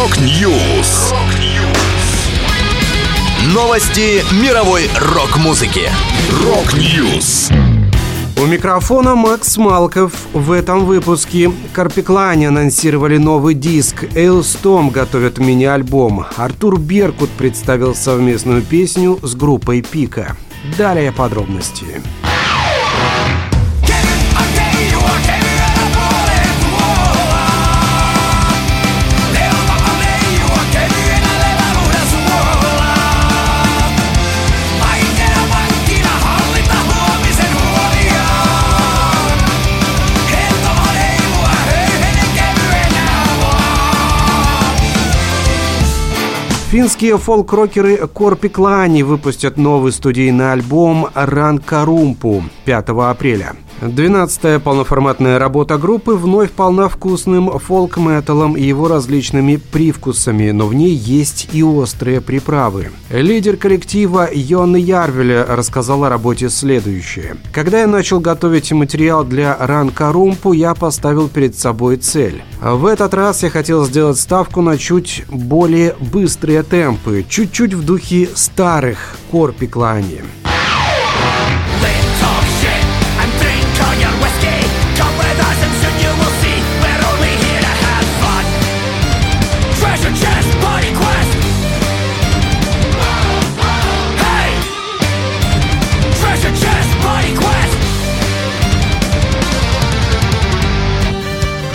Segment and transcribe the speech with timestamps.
[0.00, 1.12] Rock News.
[3.52, 5.90] Новости мировой рок-музыки.
[6.42, 7.50] Rock News.
[8.38, 10.14] У микрофона Макс Малков.
[10.32, 14.04] В этом выпуске Korpiklaani анонсировали новый диск.
[14.14, 16.24] Alestorm готовят мини-альбом.
[16.34, 20.34] Артур Беркут представил совместную песню с группой Пика.
[20.78, 22.00] Далее подробности.
[46.70, 53.56] Финские фолк-рокеры Корпиклани выпустят новый студийный альбом «Ранкарумпу» 5 апреля.
[53.80, 60.94] Двенадцатая полноформатная работа группы вновь полна вкусным фолк-металом и его различными привкусами, но в ней
[60.94, 62.90] есть и острые приправы.
[63.08, 67.36] Лидер коллектива Йон Ярвеля рассказал о работе следующее.
[67.54, 72.42] «Когда я начал готовить материал для Ранка Румпу, я поставил перед собой цель.
[72.60, 78.28] В этот раз я хотел сделать ставку на чуть более быстрые темпы, чуть-чуть в духе
[78.34, 80.20] старых Корпиклани.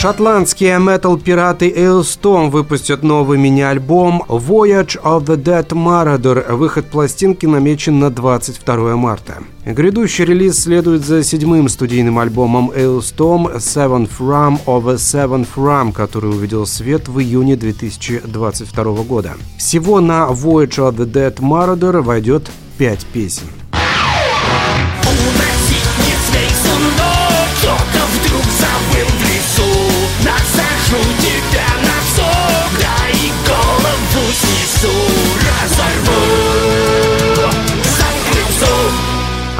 [0.00, 6.54] Шотландские метал-пираты Eilstorm выпустят новый мини-альбом Voyage of the Dead Marauder.
[6.54, 9.38] Выход пластинки намечен на 22 марта.
[9.64, 16.30] Грядущий релиз следует за седьмым студийным альбомом Eilstorm Seventh Ram of a Seventh Ram, который
[16.30, 19.32] увидел свет в июне 2022 года.
[19.56, 23.48] Всего на Voyage of the Dead Marauder войдет пять песен.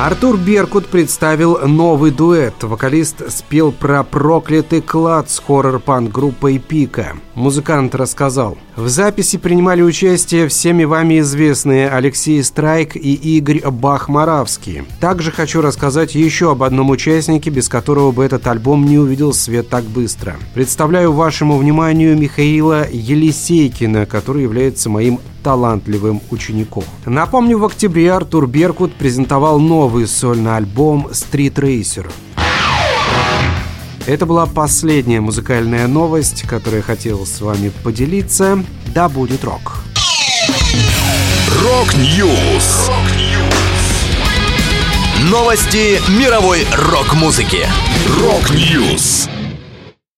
[0.09, 2.55] Артур Беркут представил новый дуэт.
[2.63, 7.19] Вокалист спел про проклятый клад с хоррор-панк группой «Пика».
[7.35, 8.57] Музыкант рассказал.
[8.75, 14.85] В записи принимали участие всеми вами известные Алексей Страйк и Игорь Бахмаравский.
[14.99, 19.69] Также хочу рассказать еще об одном участнике, без которого бы этот альбом не увидел свет
[19.69, 20.37] так быстро.
[20.55, 26.85] Представляю вашему вниманию Михаила Елисейкина, который является моим талантливым учеником.
[27.05, 32.11] Напомню, в октябре Артур Беркут презентовал новый сольный альбом «Street Racer».
[34.07, 38.65] Это была последняя музыкальная новость, которую я хотел с вами поделиться.
[38.95, 39.85] Да будет рок!
[41.63, 42.91] Rock News!
[45.31, 47.67] Новости мировой рок-музыки.
[48.19, 49.29] Rock News!